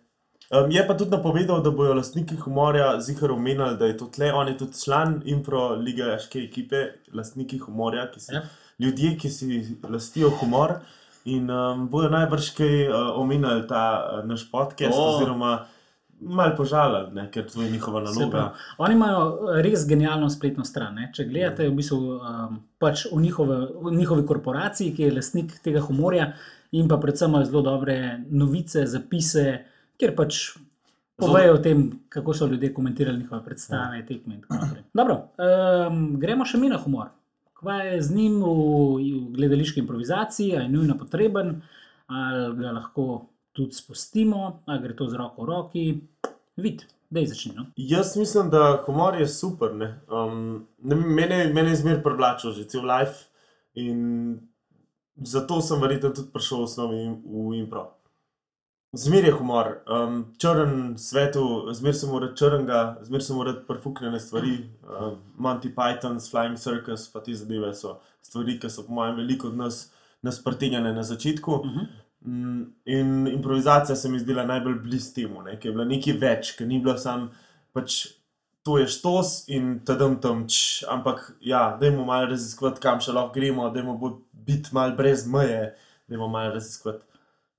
[0.49, 4.31] Um, je pa tudi napovedal, da bodo lastniki humorja zihar omenili, da je to tle,
[4.33, 6.81] on je tudi član Impro Ligaške ekipe,
[7.13, 8.43] lastniki humorja, ki si, Ja.
[8.79, 10.79] Ljudje, ki si lastijo humor.
[11.25, 15.15] In um, bodo najbrž kaj uh, omenili ta uh, naš podcast, oh.
[15.15, 15.67] oziroma
[16.19, 18.53] malo požalili, ne, ker to je njihova naloga.
[18.77, 20.95] Oni imajo res genialno spletno stran.
[20.95, 21.11] Ne?
[21.15, 25.83] Če gledate v, bistvu, um, pač v, njihove, v njihovi korporaciji, ki je lastnik tega
[25.85, 26.33] humorja,
[26.71, 29.45] in pa predvsem imajo zelo dobre novice, zapise,
[29.99, 30.41] kjer pač
[31.19, 34.83] povejo o tem, kako so ljudje komentirali njihove predstave, tekme in tako naprej.
[34.93, 37.11] Dobro, um, gremo še mi na humor.
[37.60, 38.54] Kaj je z njim v,
[39.04, 41.62] v gledališki improvizaciji, ali je nujno potreben,
[42.08, 45.86] ali ga lahko tudi spustimo, ali gre to z roko v roki.
[46.60, 47.65] Vid, da je začnimo.
[47.76, 49.76] Jaz mislim, da humor je super.
[49.76, 50.00] ne.
[50.12, 53.28] Um, ne, mene, mene je zmeraj privlačil že cel life
[53.74, 54.39] in
[55.15, 57.98] zato sem verjetno tudi prišel v osnovi v impro.
[58.93, 64.56] Zmer je humor, um, črn svetu, zmer sem urad črnga, zmer sem urad prfuknjene stvari.
[64.82, 69.47] Um, Monty Python's Flying Circus, pa te zadeve so stvari, ki so po mojem veliko
[69.47, 69.91] od nas,
[70.25, 71.52] nas pretenjene na začetku.
[71.52, 71.86] Uh -huh.
[72.25, 76.13] Mm, In improvizacija se mi je zdela najbolj blizu temu, ne, ki je bila nekaj
[76.13, 77.30] več, ki ni bila samo
[77.73, 78.08] pač
[78.63, 83.34] to je štos in tedem tam, č, ampak ja, dajmo malo raziskovati, kam še lahko
[83.34, 85.75] gremo, dajmo bo- biti malo brez meje,
[86.08, 87.06] dajmo malo raziskovati,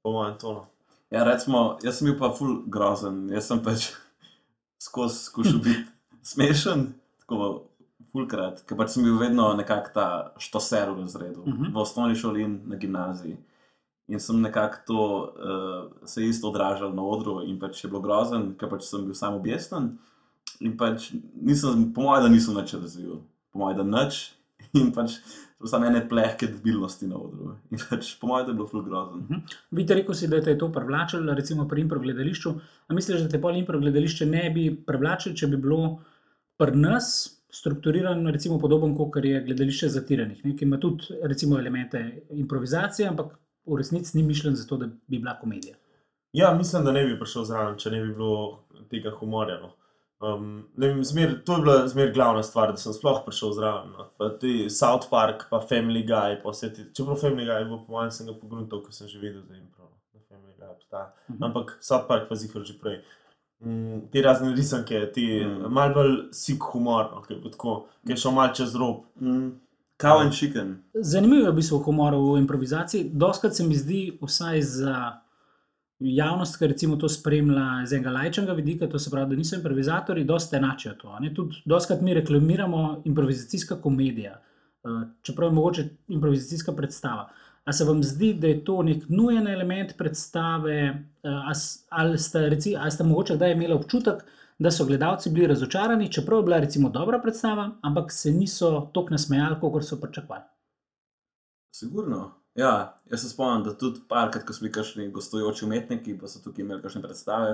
[0.03, 0.67] po mojem tonu.
[1.11, 3.89] Ja, recimo, jaz sem bil pa ful grozen, jaz sem pač
[4.87, 5.85] skozi skušal biti
[6.23, 6.87] smešen,
[7.23, 7.67] tako
[8.13, 10.07] fulkrat, ker pač sem bil vedno nekako ta
[10.39, 11.65] štoser v razredu, uh Mhm.
[11.65, 11.73] -huh.
[11.75, 13.37] v osnovni šoli in na gimnaziji.
[14.09, 18.55] In sem nekako to uh, se isto odražal na odru, in pač je bilo grozen,
[18.59, 19.99] ker pač sem bil samo objesten.
[20.61, 23.21] In pač nisem, po mojem, da nisem nič razvil,
[23.53, 24.33] po mojem, da nič.
[24.81, 25.19] In pač
[25.61, 27.55] so samo ene plehke debilnosti na odru.
[27.71, 29.43] In pač po mojem, je bilo ful grozen.
[29.71, 32.55] Vidite, rekel si, da te je to privlačilo, recimo pri impro gledališču.
[32.89, 35.99] A misliš, da te pol impro gledališče ne bi privlačilo, če bi bilo
[36.61, 37.13] pri nas
[37.51, 40.57] strukturirano, recimo podobno kot je gledališče zatiranih, ne?
[40.57, 43.35] ki ima tudi recimo elemente improvizacije, ampak
[43.67, 45.77] v resnici ni mišljen za to, da bi bila komedija.
[46.33, 49.59] Ja, mislim, da ne bi prišel zraven, če ne bi bilo tega humorja.
[49.61, 49.73] No.
[50.21, 53.93] Um, ne vem, zmer, to je bila zmer glavna stvar, da sem sploh prišel zraven.
[53.97, 54.11] No.
[54.19, 56.85] Pa ti South Park, pa Family Guy, pa vse ti.
[56.95, 59.61] Čeprav Family Guy, bo, po mojem, sem ga pogruntal, ko sem že vedel, da je
[59.61, 59.89] impro.
[60.13, 61.15] Da Family Guy obstaja.
[61.31, 61.43] Mhm.
[61.45, 63.01] Ampak South Park pa zihar že prej.
[63.65, 65.49] Mm, te razne risanke, ti Mm.
[65.65, 65.73] mm.
[65.73, 69.05] malo bolj sik humor, no, ki tako, ki je šel malo čez rob.
[69.21, 69.51] Mm.
[70.01, 70.83] Cow and chicken.
[70.95, 73.11] Zanimivo je v bistvu humor v improvizaciji.
[73.13, 74.95] Doskrat se mi zdi, vsaj za
[76.01, 80.25] javnost, ki recimo to spremlja z enega lajčnega vidika, to se pravi, da niso improvizatori,
[80.25, 81.19] dosta enačijo to.
[81.35, 87.29] Tudi doskrat mi reklamiramo improvizacijska komedija, eh, čeprav je mogoče improvizacijska predstava.
[87.65, 91.29] A se vam zdi, da je to nek nujen element predstave, eh,
[91.91, 94.25] ali ste, reci, ali ste mogoče kdaj imeli občutek,
[94.59, 99.11] da so gledalci bili razočarani, čeprav je bila recimo dobra predstava, ampak se niso tako
[99.11, 100.45] nasmejali, kot so pričakovali.
[101.75, 102.40] Sigurno.
[102.55, 106.41] Ja, jaz se spomnim, da tudi parkrat, ko smo bili kakšni gostujoči umetniki, pa so
[106.45, 107.51] tukaj imeli kakšne predstave,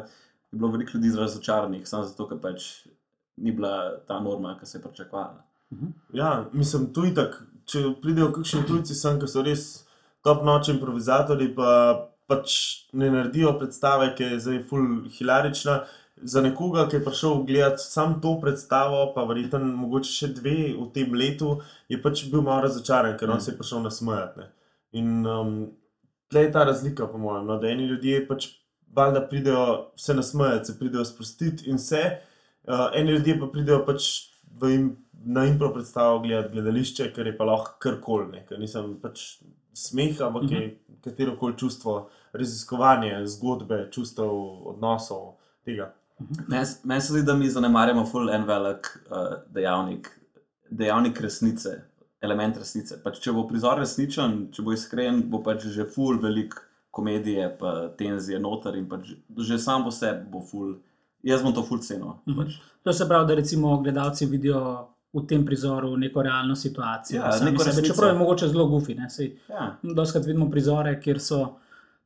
[0.53, 2.87] je bilo veliko ljudi razočaranih, samo zato, ker pač
[3.37, 5.45] ni bila ta norma, ki se je pričakovala.
[6.13, 7.45] Ja, mislim, tu je tako.
[7.67, 9.63] Če pridejo kakšni tujci, sem, ki so res
[10.23, 11.71] top noč improvizatori, pa
[12.31, 12.53] pač
[12.93, 15.81] ne naredijo predstave, ki je zdaj full hilarična.
[16.23, 20.87] Za nekoga, ki je prišel gledati samo to predstavo, pa verjetno mogoče še dve v
[20.95, 21.59] tem letu,
[21.91, 23.41] je pač bil malo razočaran, ker on Mm.
[23.41, 24.47] se je prišel nasmejati.
[24.97, 25.57] In um,
[26.31, 28.49] tle je ta razlika, po mojem, no, da eni ljudje pač
[28.97, 32.03] valjda pridejo se nasmejati, se pridejo sprostiti in vse,
[32.65, 34.09] uh, eni ljudje pa pridejo pač
[34.71, 39.27] im, na impro predstavo gledati gledališče, ker je pa lahko karkoli, ne, ker nisem pač
[39.77, 40.61] smeh, ampak mm -hmm.
[40.63, 44.31] je katero koli čustvo, raziskovanje zgodbe, čustev,
[44.73, 45.93] odnosov tega.
[46.65, 50.09] S- meni se zdi, da mi zanemarjamo ful en velik uh, dejavnik,
[50.71, 51.83] dejavnik resnice,
[52.27, 52.99] element resnice.
[53.03, 56.59] Pač, če bo prizor resničen, če bo iskren, bo pač že ful velik
[56.97, 59.15] komedije, pa tenzije noter in pač
[59.49, 60.77] že sam po sebi bo ful.
[61.27, 62.19] Jaz bom to ful cenil.
[62.27, 62.37] Mhm.
[62.39, 62.59] Pač.
[62.87, 64.61] To se pravi, da recimo gledalci vidijo
[65.17, 67.23] v tem prizoru neko realno situacijo.
[67.23, 68.97] Ja, neko sebe, čeprav je mogoče zelo gufi.
[69.49, 69.71] Ja.
[69.83, 71.41] Doskrat vidimo prizore, kjer, so,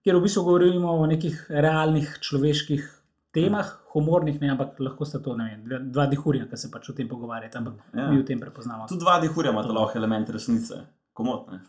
[0.04, 2.87] kjer v bistvu govorimo o nekih realnih človeških
[3.32, 6.92] temah, humornih, ne, ampak lahko sta to ne vem, dva- dihurja, ki se pač o
[6.92, 8.10] tem pogovarjata, ampak Ja.
[8.10, 8.88] mi v tem prepoznamo.
[8.88, 10.74] Tudi dva dihurja imata lahko element resnice.
[11.14, 11.60] Komotne.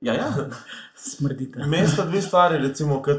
[0.00, 0.28] Ja, ja.
[0.96, 1.66] Smrdite.
[1.66, 3.12] Mesta dve stvari, recimo, ki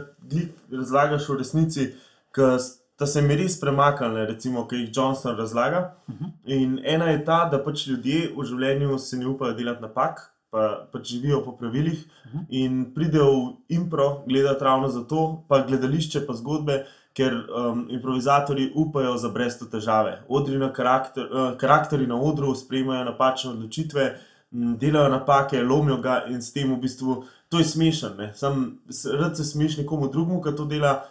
[0.71, 1.85] razlagaš v resnici,
[2.31, 5.95] ki sta se mi res premaknile, recimo, ki jih Johnson razlaga.
[6.07, 6.31] Uh -huh.
[6.45, 10.19] In ena je ta, da pač ljudje v življenju se ne upajo delati napak,
[10.51, 12.39] pa pač živijo po pravilih Mhm.
[12.49, 19.17] in pridejo v impro gledati ravno zato, pa gledališče, pa zgodbe, ker um, improvizatori upajo
[19.17, 20.19] za brez to težave.
[20.27, 24.09] Odri na karakter, uh, karakteri na odru sprejemajo napačne odločitve,
[24.51, 28.17] m, delajo napake, lomijo ga in s tem v bistvu to je smešen.
[28.17, 28.33] ne.
[28.35, 28.81] Sam
[29.19, 31.05] rad se smeš nekomu drugemu, ki to dela,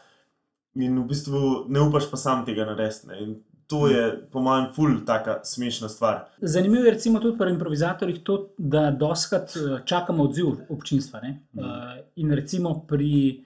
[0.74, 3.40] in v bistvu ne upaš pa sam tega narediti.
[3.66, 6.24] to je, po mojem, ful taka smešna stvar.
[6.40, 11.20] Zanimivo je recimo tudi pri improvizatorjih to, da doskrat eh, čakamo odziv občinstva.
[11.20, 11.40] Ne?
[11.54, 11.64] Mhm.
[11.64, 11.70] Uh,
[12.16, 13.44] in recimo pri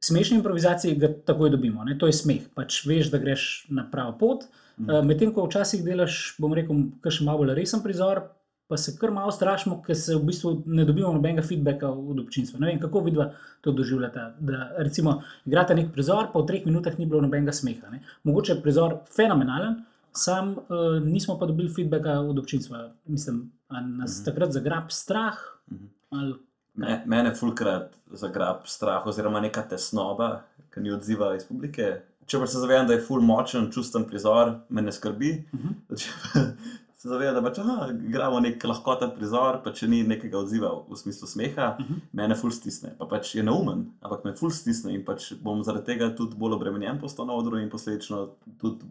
[0.00, 1.98] smešni improvizaciji ga takoj dobimo, ne?
[1.98, 2.48] to je smeh.
[2.54, 4.44] Pač veš, da greš na pravo pot.
[4.80, 8.22] Uh, Medtem ko včasih delaš, bom rekel, kakšen malo bolj resen prizor.
[8.70, 12.60] Pa se kar malo strašimo, ker se v bistvu ne dobimo nobenega feedbacka od občinstva.
[12.62, 14.28] Ne vem, kako vidva to doživljate.
[14.40, 17.90] Da, recimo, igrate nek prizor, pa v treh minutah ni bilo nobenega smeha.
[17.90, 17.98] Ne?
[18.24, 19.80] Mogoče je prizor fenomenalen,
[20.12, 20.64] sam uh,
[21.02, 22.84] nismo pa dobili feedbacka od občinstva.
[23.06, 24.24] Mislim, ali nas Mhm.
[24.24, 25.36] takrat zagrab strah.
[25.72, 25.84] Mhm.
[26.10, 26.34] Ali,
[26.80, 30.30] Me, mene fulkrat zagrab strah oziroma neka tesnoba,
[30.72, 31.90] ki ni odziva iz publike.
[32.30, 35.32] Če pa se zavedam, da je ful močen, čusten prizor, me ne skrbi.
[35.52, 35.74] Mhm.
[35.92, 36.44] Če pa
[37.00, 40.98] se zavedam, da pač, aha, igramo nek lahkoten prizor, pa če ni nekega odziva v
[41.00, 42.00] smislu smeha, Mhm.
[42.16, 42.94] mene ful stisne.
[42.98, 46.56] Pa pač je neumen, ampak me ful stisne in pač bom zaradi tega tudi bolj
[46.56, 48.28] obremenjen postal na odru in posledično
[48.60, 48.88] tudi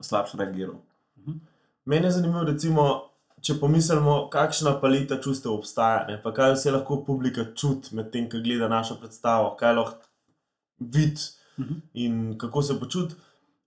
[0.00, 0.80] slabše reagiral.
[1.86, 2.82] Mene je zanimivo, recimo,
[3.42, 6.20] če pomislimo, kakšna paleta čustev obstaja, ne?
[6.22, 10.06] pa kaj vse lahko publika čuti med tem, ko gleda našo predstavo, kaj lahko
[10.80, 11.74] vidi Mhm.
[11.94, 13.14] in kako se počuti.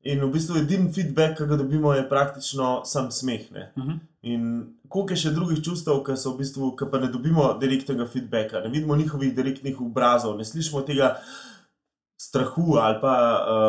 [0.04, 3.52] In v bistvu edini feedback, ki ga dobimo, je praktično sam smeh.
[3.52, 3.72] Ne?
[3.76, 4.00] uh -huh.
[4.22, 8.60] In koliko je še drugih čustev, ki v bistvu, ki pa ne dobimo direktnega feedbacka,
[8.60, 11.18] ne vidimo njihovih direktnih obrazov, ne slišimo tega
[12.22, 13.14] strahu ali pa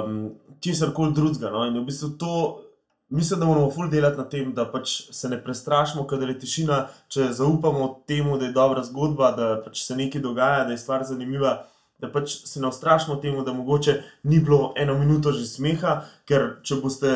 [0.04, 1.50] um, česar koli drugega.
[1.50, 1.64] No?
[1.66, 2.62] In v bistvu to,
[3.10, 6.80] mislim, da moramo ful delati na tem, da pač se ne prestrašimo, kadar je tišina,
[7.08, 11.04] če zaupamo temu, da je dobra zgodba, da pač se nekaj dogaja, da je stvar
[11.08, 11.58] zanimiva.
[12.00, 16.54] Da pač se ne ustrašimo temu, da mogoče ni bilo eno minuto že smeha, ker
[16.64, 17.10] če boste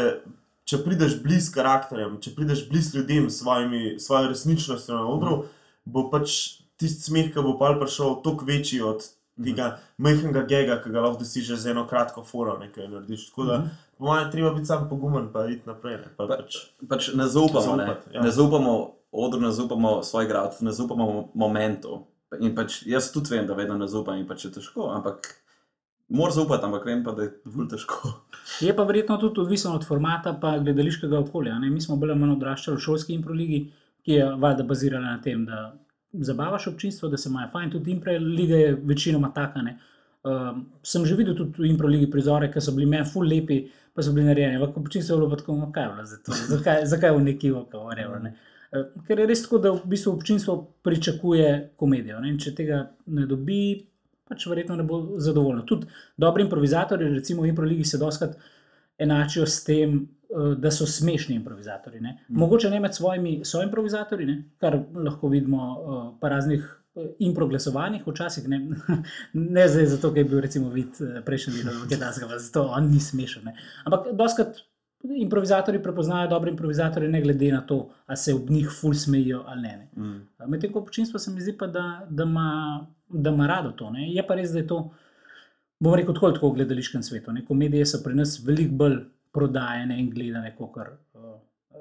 [0.68, 5.38] če prideš blizu karakterjem, če prideš blizu ljudem s svojo resničnostjo na odru,
[5.84, 9.04] bo pač tisti smeh, ki bo pa prišel, toliko večji od
[9.44, 13.28] tega majhnega gega, ki ga lahko dosežeš z eno kratko foro, nekaj narediš.
[13.30, 13.60] Tako da,
[13.98, 15.96] po mojem, treba biti sam pogumen, pa iti naprej.
[15.96, 18.22] Ne, pa, Pa- pač, Pač ne zaupamo, ne, Zaupati, ja.
[18.22, 18.74] ne zaupamo
[19.12, 22.04] odru, ne zaupamo svojih gradov, ne zaupamo momentu.
[22.40, 25.28] In pač jaz tudi vem, da vedno ne zaupam in pač je težko, ampak
[26.08, 28.14] moram zaupati, ampak vem pa, da je zelo težko.
[28.60, 31.58] Je pa verjetno tudi odvisno od formata in gledališkega okolja.
[31.58, 31.70] Ne?
[31.70, 33.60] Mi smo bolj ali manj odraščali v šolski improligi,
[34.04, 35.72] ki je valjda bazirala na tem, da
[36.20, 37.70] zabavaš občinstvo, da se imajo fajn.
[37.70, 39.62] Tudi improliga je večinoma taka.
[39.62, 39.78] ne.
[40.24, 43.58] Um, sem že videl tudi v improligi prizore, ki so bili meni ful lepi,
[43.92, 44.56] pa so bili narejeni.
[44.56, 47.50] Ampak občinstvo je bilo pa tako, kaj je bilo za to, zakaj, zakaj v neki
[47.52, 48.22] oko, whatever.
[48.22, 48.32] Ne?
[48.72, 52.22] Eh, Ker je res tako, da v bistvu občinstvo pričakuje komedijo.
[52.24, 52.32] Ne?
[52.32, 53.84] In če tega ne dobi,
[54.24, 55.66] pač verjetno ne bo zadovoljno.
[55.68, 58.38] Tudi dobri improvizatorji, recimo v improligi, se doskrat
[58.98, 60.06] enačijo s tem,
[60.56, 62.00] da so smešni improvizatorji.
[62.00, 62.18] Ne?
[62.28, 64.42] Mogoče ne med svojimi soimprovizatorji, ne?
[64.58, 68.60] kar lahko vidimo eh, po raznih eh, improglasovanjih, včasih ne,
[69.56, 73.00] ne zdaj zato, ker je bil recimo vid eh, prejšnji del Kitajskega, zato on ni
[73.00, 73.44] smešen.
[73.44, 73.56] Ne?
[73.84, 74.64] Ampak doskrat
[75.04, 79.62] improvizatorji prepoznajo dobre improvizatorje, ne glede na to, ali se ob njih ful smejijo ali
[79.62, 79.76] ne.
[79.76, 80.04] ne.
[80.04, 80.50] Mm.
[80.50, 83.90] Medtem ko občinstvo se mi zdi, pa, da, da, ima, da ima rado to.
[83.90, 84.08] Ne.
[84.12, 84.90] Je pa res, da je to,
[85.80, 87.32] bom rekel, tako, tako v gledališkem svetu.
[87.32, 87.44] Ne.
[87.44, 89.02] Komedije so pri nas veliko bolj
[89.34, 91.34] prodajene in gledane kot uh,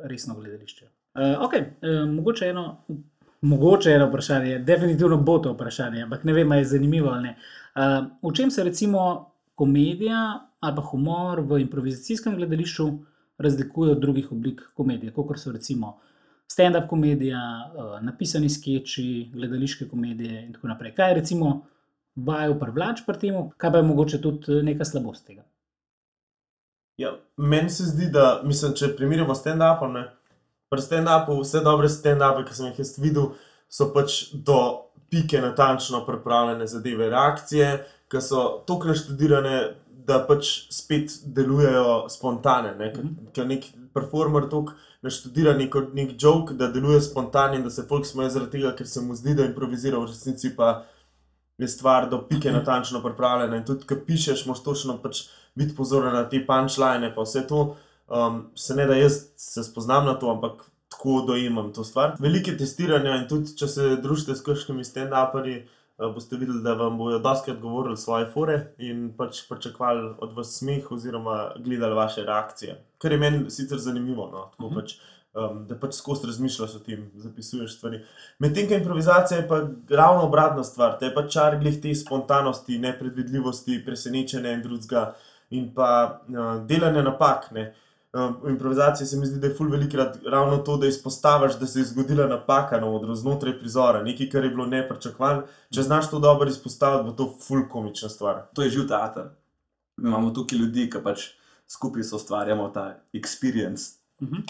[0.09, 0.85] resno gledališče.
[0.85, 2.85] Uh, okay, uh, mogoče, eno,
[3.41, 7.35] mogoče eno vprašanje, definitivno bo to vprašanje, ampak ne vem, ali je zanimivo ali ne.
[7.75, 12.87] Uh, v čem se recimo komedija ali pa humor v improvizacijskem gledališču
[13.37, 15.97] razlikuje od drugih oblik komedije, kot so recimo
[16.47, 17.39] stand-up komedija,
[17.75, 20.93] uh, napisani sketchi, gledališke komedije in tako naprej.
[20.95, 21.53] Kaj je recimo
[22.15, 25.43] vaju privlač pri tem, kaj pa je mogoče tudi eh, neka slabost tega?
[26.97, 30.03] Ja, meni se zdi, da, mislim, če primerjamo stand-upom, ne,
[30.69, 33.31] pri stand-upu vse dobre stand-upe, ki sem jih jaz videl,
[33.69, 34.57] so pač do
[35.13, 37.71] pike natančno pripravljene zadeve, reakcije,
[38.09, 39.57] ki so tako naštudirane,
[40.03, 42.73] da pač spet delujejo spontane.
[42.75, 42.89] Ne,
[43.33, 48.05] ker nek performer tako naštudira nek, nek joke, da deluje spontane in da se folk
[48.07, 50.73] smeje zaradi tega, ker se mu zdi, da improvizira, v resnici pa
[51.57, 53.57] je stvar do pike natančno pripravljena.
[53.57, 57.75] In tudi, ko pišeš, moraš točno pač biti pozoren na te punčline, pa vse to.
[58.07, 62.15] Um, se ne da jaz se spoznam na to, ampak tako dojemam to stvar.
[62.19, 65.63] Velike testiranja in tudi, če se družite s kakšnimi stand-uperji,
[65.97, 70.57] uh, boste videli, da vam bodo doskrat govorili svoje fore in pač pričakovali od vas
[70.57, 72.75] smeh oziroma gledali vaše reakcije.
[72.97, 74.29] Kar je meni sicer zanimivo.
[74.31, 74.49] No?
[74.51, 74.75] Tako Mhm.
[74.79, 74.93] pač,
[75.33, 78.01] um, da pač skozi razmišljaš o tem, zapisuješ stvari.
[78.39, 83.81] Medtem ko improvizacija je pa ravno obratna stvar, te pa čar glih te spontanosti, nepredvidljivosti,
[83.85, 85.13] presenečenja in drugega.
[85.53, 87.51] in pa uh, delanje napak.
[87.51, 87.75] Ne.
[88.13, 91.67] Uh, v improvizaciji se mi zdi, da je ful velikrat ravno to, da izpostaviš, da
[91.67, 95.43] se je zgodila napaka na odru znotraj prizora, nekaj, kar je bilo nepričakovano.
[95.69, 98.41] Če znaš to dobro izpostaviti, bo to ful komična stvar.
[98.53, 99.29] To je živ teater.
[99.97, 101.27] Mi imamo tukaj ljudi, ki pač
[101.69, 103.99] skupaj ustvarjamo ta experience.
[104.21, 104.41] Mhm.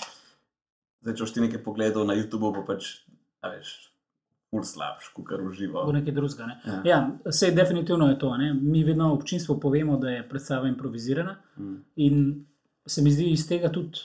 [1.03, 3.03] Zdaj, če boš ti nekaj pogledal na YouTubu, bo pač,
[3.41, 3.71] a veš,
[4.47, 5.83] ful slabš, kot kar uživa.
[5.83, 6.45] Bo nekaj drugega.
[6.45, 6.55] Ne?
[6.63, 6.79] Ja.
[6.85, 8.31] Ja, vse definitivno je to.
[8.37, 8.53] Ne?
[8.53, 11.75] Mi vedno občinstvu povemo, da je predstava improvizirana Mm.
[11.97, 12.45] in
[12.85, 13.99] se mi zdi, iz tega tudi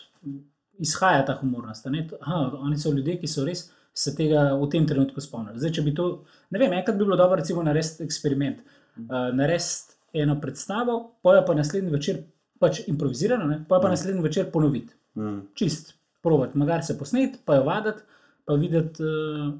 [0.78, 1.86] izhaja ta humornost.
[2.20, 5.58] Aha, oni so ljudje, ki so res se tega v tem trenutku spomnili.
[5.58, 8.58] Zdaj, če bi to, ne vem, enkrat bi bilo dobro, recimo, narediti eksperiment,
[8.96, 12.20] uh, narediti eno predstavo, pojo pa naslednji večer
[12.58, 13.64] pač improvizirano, ne?
[13.68, 13.90] pojo pa Mm.
[13.90, 14.94] naslednji večer ponoviti.
[15.16, 15.40] Mm.
[15.54, 18.02] čist provat, magar se posnet, pa jo vaditi,
[18.44, 19.54] pa videti, uh,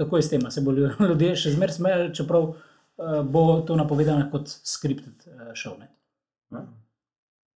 [0.00, 0.50] kako je s tem.
[0.50, 5.78] Se bodo ljudje še zmeraj smejali, čeprav uh, bo to napovedano kot scripted uh, show.
[5.80, 5.90] Ne?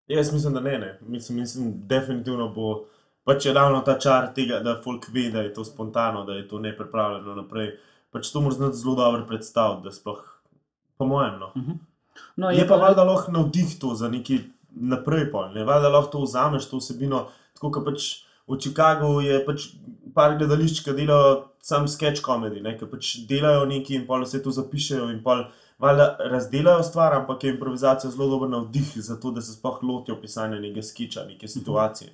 [0.06, 0.78] Jaz mislim, da ne.
[0.78, 0.98] ne.
[1.00, 2.84] Mislim, mislim, definitivno bo
[3.24, 6.48] pač je ravno ta čar tega, da folk ve, da je to spontano, da je
[6.48, 7.72] to nepripravljeno naprej.
[8.12, 10.20] Pač to moraš znati zelo dobro predstaviti, da sploh,
[10.98, 11.38] po mojem.
[11.40, 11.52] No.
[12.36, 14.38] No, Je pa valjda lahko navdih to za neki
[14.70, 17.26] naprej, ne valjda lahko to vzameš, to vsebino.
[17.54, 18.10] Tako kot pač
[18.48, 19.68] v Chicagu je pač
[20.14, 21.30] par gledališč, ki delajo
[21.64, 26.82] sam sketch komedi, ki pač delajo nekaj in pol vse to zapišejo in valjda razdelajo
[26.86, 30.82] stvar, ampak je improvizacija zelo dober navdih za to, da se sploh lotijo pisanja nekega
[30.82, 32.12] skiča, neke situacije.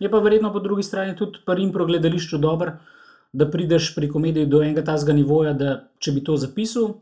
[0.00, 2.76] Je pa verjetno po drugi strani tudi pri impro gledališču dobro,
[3.32, 6.94] da prideš pri komediji do enega tazga nivoja, da če bi to zapisal,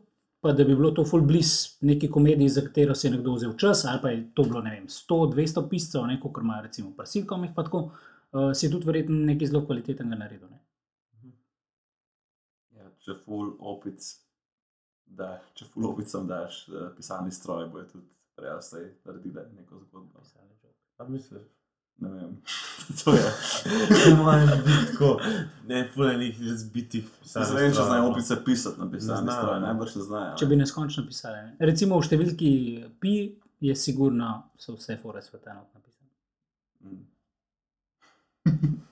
[0.42, 3.52] pa da bi bilo to full bliz neki komediji, za katero si je nekdo vzel
[3.60, 7.06] čas, ali pa je to bilo ne vem, 100-200 piscev, ne kot imajo recimo pri
[7.06, 8.13] sitcomih, pa tako, uh,
[8.54, 10.50] si tudi verjetno nekaj zelo kvalitetnega naredil.
[10.50, 10.60] Ne?
[12.78, 14.08] Ja, če full opic,
[15.06, 20.22] da, če full opicam daš uh, pisalni stroj, bo je tudi realno naredila neko zgodbo.
[20.98, 21.42] A misliš?
[21.98, 22.42] Ne vem.
[23.04, 23.22] to je.
[24.04, 25.20] Po mojem bi tako,
[25.66, 27.54] ne fulejnih razbitih pisanj.
[27.54, 29.66] Ne vem, če znajo opice pisati na pisalni Ne stroj, ne.
[29.66, 30.36] najbrž ne znajo.
[30.38, 31.42] Če bi neskončno pisali.
[31.46, 31.56] Ne?
[31.70, 32.52] Recimo v številki
[33.00, 33.14] pi
[33.64, 36.10] je sigurno so vse fore sveta not napisane.
[36.82, 37.02] Mm.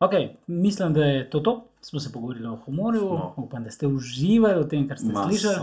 [0.00, 0.10] Ok,
[0.46, 1.64] mislim, da je to to.
[1.80, 3.34] Smo se pogovorili o humorju, Smo.
[3.36, 5.28] upam, da ste uživali v tem, kar ste Masa.
[5.28, 5.56] slišali.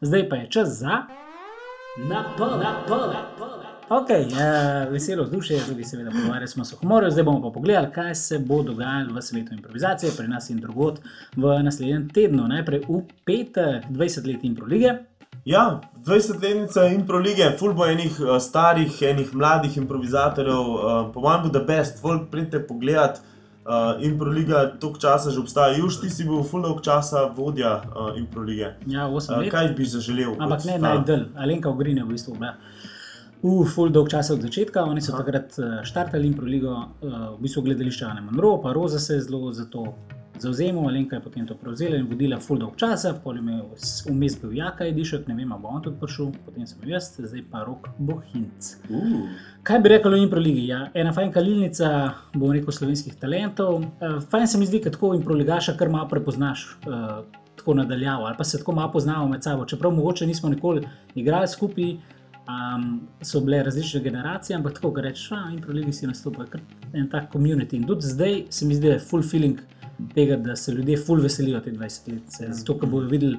[0.00, 1.02] Zdaj pa je čas za.
[1.98, 3.48] Na pol, na pol, na pol.
[3.88, 7.92] Ok, uh, veselo vzdušje, tudi seveda pogovarjali smo se o humorju, zdaj bomo pa pogledali,
[7.92, 10.98] kaj se bo dogajalo v svetu improvizacije, pri nas in drugod
[11.36, 12.48] v naslednjem tednu.
[12.48, 14.92] Najprej v petek, 20 let impro lige.
[15.46, 21.42] Ja, 20-letnica impro lige, ful bo enih uh, starih, enih mladih improvizatorjev, uh, po mojem
[21.44, 23.20] bo the best, folk pridite pogledat.
[23.66, 27.80] Uh, impro liga toliko časa že obstaja, Juž, ti si bil ful dolg časa vodja
[27.82, 28.72] uh, impro lige.
[28.86, 29.50] Ja, 8 Uh, let.
[29.50, 30.34] kaj bi zaželel?
[30.38, 32.52] Ampak ne najdel, Alenka Ogrin je v bistvu bila.
[33.42, 35.22] V full dolg časa od začetka, oni so Aha.
[35.22, 39.20] takrat eh, štartali impro ligo, eh, v bistvu gledališče Ane Monroe, pa Roza se je
[39.20, 39.94] zelo za to
[40.38, 43.42] zauzemal, Alenka je potem to prevzela in vodila full dolg časa, pol je
[44.10, 47.64] vmes bil Jaka Edišek, ne vem, bo on tudi prišel, potem sem jaz, zdaj pa
[47.64, 48.72] Rok Bohinc.
[48.90, 49.28] Uh,
[49.62, 50.66] Kaj bi rekel o impro ligi?
[50.68, 51.88] Ja, ena fajn kalilnica,
[52.34, 53.82] bom rekel, slovenskih talentov.
[53.82, 56.68] Eh, Fajn se mi zdi, da tako impro ligaša kar malo prepoznaš.
[56.86, 59.64] eh, Tako nadaljavo, ali pa se tako malo poznamo med sabo.
[59.64, 60.82] Čeprav mogoče nismo nikoli
[61.14, 61.96] igrali skupaj,
[62.46, 66.60] um, so bile različne generacije, ampak tako, rečeš, da in proligi si nastopajo, kar
[66.92, 67.72] en tak komunit.
[67.72, 69.58] In tudi zdaj se mi zdi, da je full feeling
[70.14, 72.40] tega, da se ljudje full veselijo te 20 let.
[72.54, 73.36] Zato, ker bodo videli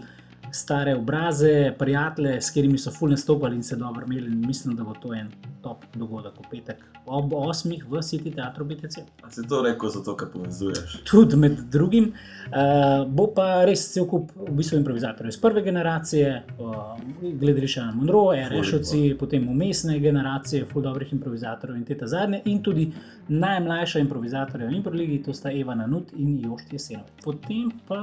[0.52, 4.32] stare obraze, prijatelje, s katerimi so full nastopali in se dobro imeli.
[4.32, 7.84] In mislim, da bo to en top dogodek v petek ob 8.
[7.90, 8.98] v City Teatru BTC.
[9.24, 11.02] a si to rekel zato, ker povezuješ?
[11.08, 16.34] Tudi med drugim, uh, bo pa res cel kup v bistvu improvizatorjev iz prve generacije,
[16.60, 17.00] uh,
[17.40, 22.60] gledališča na Monroe, Rešovci, potem umestne generacije, full dobrih improvizatorjev in te ta zadnje, in
[22.64, 22.92] tudi
[23.30, 27.06] najmlajša improvizatorja v Improligi, to sta Eva Nanut in Jošt Jesenov.
[27.24, 27.96] Potem pa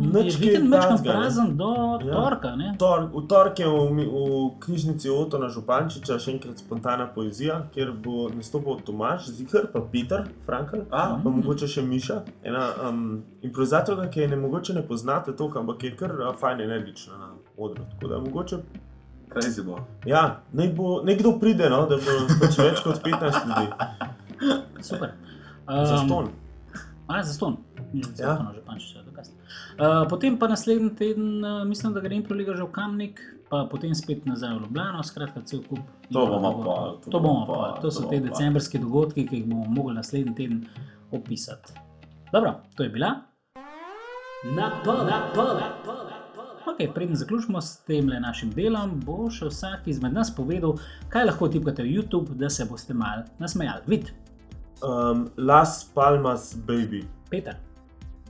[0.00, 1.20] je kaj vikend mečkam takega, ne.
[1.20, 1.70] prazen do
[2.04, 2.14] Ja.
[2.14, 2.56] torka.
[2.56, 2.74] Ne?
[2.78, 8.28] Tor, v torek je v, v knjižnici Otona Župančiča še enkrat spontana poezija, kjer bo
[8.34, 14.20] nastopil Tomaš, Zihar, pa Peter, Frankl, A, pa mogoče še Miša, ena um, improvizatorka, ki
[14.20, 17.84] je ne mogoče ne poznate toliko, ampak je kar uh, fajn energična na odru.
[17.94, 18.56] Tako da mogoče,
[19.32, 19.78] crazy bo.
[20.06, 24.09] ja, nek bo, nekdo pride, no, da bo pač več kot 15 ljudi.
[24.88, 25.14] Super.
[25.68, 26.28] Um.
[27.10, 27.56] A, za ston.
[27.92, 28.06] Ja.
[28.18, 28.52] Ja.
[28.54, 29.34] Že pančič, dokaz.
[29.74, 33.18] Uh, potem pa naslednji teden, uh, mislim, da gre Improliga že v Kamnik,
[33.50, 35.82] pa potem spet nazaj v Ljubljano, skratka, cel kup.
[36.14, 36.62] To bomo dogodkov.
[36.62, 37.54] pa, to To bomo pa.
[37.54, 38.26] pa, To to so bomo te pa.
[38.30, 40.60] decembrski dogodki, ki jih bomo mogli naslednji teden
[41.10, 41.74] opisati.
[42.32, 43.26] Dobro, to je bila.
[44.46, 46.46] Na pol, na pol, na pol, na pol.
[46.66, 50.78] Ok, preden zaključimo s tem našim delom, bo še vsak izmed nas povedal,
[51.10, 53.82] kaj lahko tipkate v YouTube, da se boste mal nasmejali.
[53.90, 54.14] Vid,
[54.82, 57.04] Um, Las Palmas Baby.
[57.30, 57.54] Peter.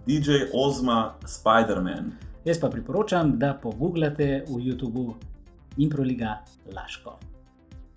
[0.07, 2.13] DJ Ozma Spider-Man.
[2.45, 5.15] Jaz pa priporočam, da pogooglate v YouTubu
[5.77, 6.39] Improliga
[6.75, 7.19] Laško.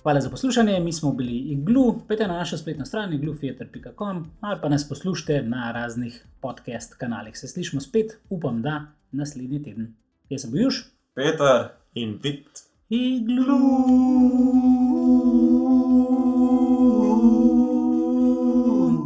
[0.03, 4.69] Hvala za poslušanje, mi smo bili iglu, pejte na našo spletno stran iglutheater.com ali pa
[4.69, 7.37] nas poslušajte na raznih podcast kanalih.
[7.37, 9.95] Se slišimo spet, upam, da naslednji teden.
[10.29, 10.75] Jaz sem bil Juž,
[11.15, 11.69] Peter.
[11.93, 12.45] In vid.
[12.89, 13.59] iglu.
[18.23, 19.02] Ooh.